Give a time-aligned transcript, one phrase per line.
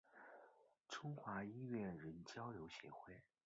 [0.89, 3.21] 中华音乐人交流协会